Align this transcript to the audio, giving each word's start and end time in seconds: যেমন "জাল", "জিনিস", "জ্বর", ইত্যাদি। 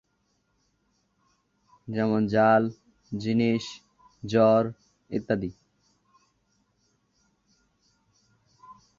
যেমন 1.87 2.21
"জাল", 2.27 2.63
"জিনিস", 3.11 3.63
"জ্বর", 4.23 4.63
ইত্যাদি। 5.11 5.49